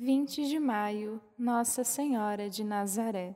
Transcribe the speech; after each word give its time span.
20 0.00 0.46
de 0.46 0.60
maio, 0.60 1.20
Nossa 1.36 1.82
Senhora 1.82 2.48
de 2.48 2.62
Nazaré. 2.62 3.34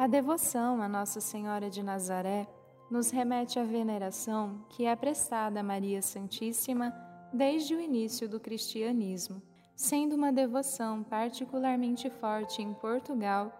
A 0.00 0.06
devoção 0.06 0.80
a 0.80 0.88
Nossa 0.88 1.20
Senhora 1.20 1.68
de 1.68 1.82
Nazaré 1.82 2.48
nos 2.90 3.10
remete 3.10 3.58
à 3.58 3.64
veneração 3.64 4.64
que 4.70 4.86
é 4.86 4.96
prestada 4.96 5.60
a 5.60 5.62
Maria 5.62 6.00
Santíssima 6.00 6.90
desde 7.34 7.74
o 7.74 7.80
início 7.82 8.26
do 8.26 8.40
cristianismo. 8.40 9.42
Sendo 9.76 10.16
uma 10.16 10.32
devoção 10.32 11.02
particularmente 11.02 12.08
forte 12.08 12.62
em 12.62 12.72
Portugal, 12.72 13.52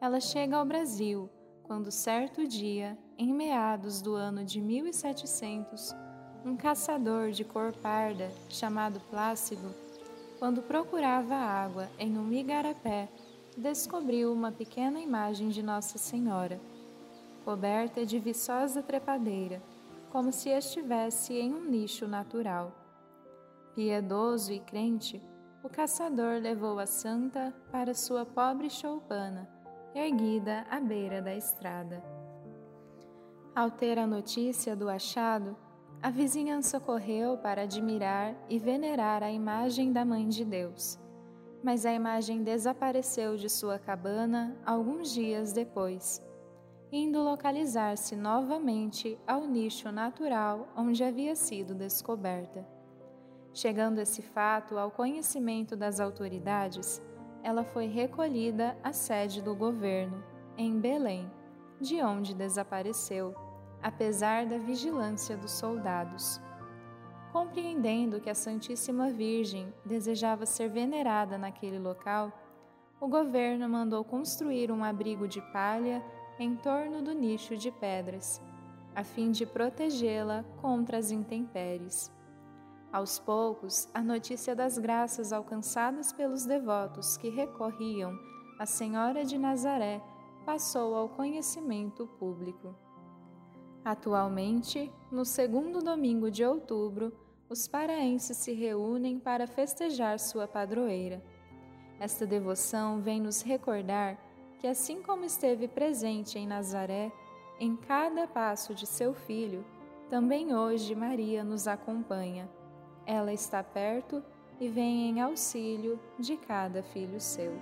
ela 0.00 0.18
chega 0.18 0.56
ao 0.56 0.66
Brasil 0.66 1.30
quando, 1.62 1.92
certo 1.92 2.44
dia, 2.44 2.98
em 3.16 3.32
meados 3.32 4.02
do 4.02 4.16
ano 4.16 4.44
de 4.44 4.60
1700, 4.60 5.94
um 6.44 6.56
caçador 6.56 7.30
de 7.30 7.44
cor 7.44 7.72
parda, 7.72 8.32
chamado 8.48 8.98
Plácido, 9.10 9.72
quando 10.40 10.60
procurava 10.60 11.36
água 11.36 11.88
em 12.00 12.18
um 12.18 12.32
igarapé, 12.32 13.08
descobriu 13.56 14.32
uma 14.32 14.50
pequena 14.50 14.98
imagem 14.98 15.48
de 15.48 15.62
Nossa 15.62 15.96
Senhora, 15.96 16.60
coberta 17.44 18.04
de 18.04 18.18
viçosa 18.18 18.82
trepadeira, 18.82 19.62
como 20.10 20.32
se 20.32 20.48
estivesse 20.48 21.34
em 21.34 21.54
um 21.54 21.64
nicho 21.64 22.06
natural. 22.08 22.72
Piedoso 23.74 24.52
e 24.52 24.60
crente, 24.60 25.22
o 25.62 25.68
caçador 25.68 26.40
levou 26.40 26.78
a 26.78 26.86
santa 26.86 27.54
para 27.70 27.94
sua 27.94 28.24
pobre 28.26 28.68
choupana, 28.68 29.48
erguida 29.94 30.66
à 30.70 30.80
beira 30.80 31.22
da 31.22 31.34
estrada. 31.34 32.02
Ao 33.54 33.70
ter 33.70 33.98
a 33.98 34.06
notícia 34.06 34.74
do 34.74 34.88
achado, 34.88 35.56
a 36.02 36.10
vizinhança 36.10 36.80
correu 36.80 37.38
para 37.38 37.62
admirar 37.62 38.34
e 38.48 38.58
venerar 38.58 39.22
a 39.22 39.30
imagem 39.30 39.92
da 39.92 40.04
Mãe 40.04 40.28
de 40.28 40.44
Deus 40.44 40.98
mas 41.64 41.86
a 41.86 41.92
imagem 41.94 42.42
desapareceu 42.42 43.38
de 43.38 43.48
sua 43.48 43.78
cabana 43.78 44.54
alguns 44.66 45.14
dias 45.14 45.50
depois, 45.50 46.22
indo 46.92 47.22
localizar-se 47.22 48.14
novamente 48.14 49.18
ao 49.26 49.46
nicho 49.46 49.90
natural 49.90 50.68
onde 50.76 51.02
havia 51.02 51.34
sido 51.34 51.74
descoberta. 51.74 52.68
Chegando 53.54 53.98
esse 53.98 54.20
fato 54.20 54.76
ao 54.76 54.90
conhecimento 54.90 55.74
das 55.74 56.00
autoridades, 56.00 57.00
ela 57.42 57.64
foi 57.64 57.86
recolhida 57.86 58.76
à 58.82 58.92
sede 58.92 59.40
do 59.40 59.54
governo, 59.54 60.22
em 60.58 60.78
Belém, 60.78 61.32
de 61.80 62.02
onde 62.02 62.34
desapareceu, 62.34 63.34
apesar 63.82 64.44
da 64.44 64.58
vigilância 64.58 65.34
dos 65.34 65.52
soldados. 65.52 66.38
Compreendendo 67.34 68.20
que 68.20 68.30
a 68.30 68.34
Santíssima 68.34 69.10
Virgem 69.10 69.74
desejava 69.84 70.46
ser 70.46 70.68
venerada 70.68 71.36
naquele 71.36 71.80
local, 71.80 72.32
o 73.00 73.08
governo 73.08 73.68
mandou 73.68 74.04
construir 74.04 74.70
um 74.70 74.84
abrigo 74.84 75.26
de 75.26 75.42
palha 75.50 76.00
em 76.38 76.54
torno 76.54 77.02
do 77.02 77.12
nicho 77.12 77.56
de 77.56 77.72
pedras, 77.72 78.40
a 78.94 79.02
fim 79.02 79.32
de 79.32 79.44
protegê-la 79.44 80.44
contra 80.62 80.96
as 80.96 81.10
intempéries. 81.10 82.08
Aos 82.92 83.18
poucos, 83.18 83.88
a 83.92 84.00
notícia 84.00 84.54
das 84.54 84.78
graças 84.78 85.32
alcançadas 85.32 86.12
pelos 86.12 86.46
devotos 86.46 87.16
que 87.16 87.30
recorriam 87.30 88.16
à 88.60 88.64
Senhora 88.64 89.24
de 89.24 89.36
Nazaré 89.36 90.00
passou 90.46 90.94
ao 90.94 91.08
conhecimento 91.08 92.06
público. 92.06 92.83
Atualmente, 93.84 94.90
no 95.12 95.26
segundo 95.26 95.80
domingo 95.80 96.30
de 96.30 96.42
outubro, 96.42 97.12
os 97.50 97.68
paraenses 97.68 98.38
se 98.38 98.52
reúnem 98.52 99.18
para 99.18 99.46
festejar 99.46 100.18
sua 100.18 100.48
padroeira. 100.48 101.22
Esta 102.00 102.26
devoção 102.26 103.00
vem 103.00 103.20
nos 103.20 103.42
recordar 103.42 104.18
que, 104.58 104.66
assim 104.66 105.02
como 105.02 105.24
esteve 105.26 105.68
presente 105.68 106.38
em 106.38 106.46
Nazaré, 106.46 107.12
em 107.60 107.76
cada 107.76 108.26
passo 108.26 108.74
de 108.74 108.86
seu 108.86 109.12
filho, 109.12 109.62
também 110.08 110.54
hoje 110.54 110.94
Maria 110.94 111.44
nos 111.44 111.68
acompanha. 111.68 112.48
Ela 113.06 113.34
está 113.34 113.62
perto 113.62 114.22
e 114.58 114.66
vem 114.66 115.10
em 115.10 115.20
auxílio 115.20 116.00
de 116.18 116.38
cada 116.38 116.82
filho 116.82 117.20
seu. 117.20 117.52